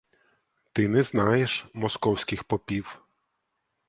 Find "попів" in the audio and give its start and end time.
2.43-3.01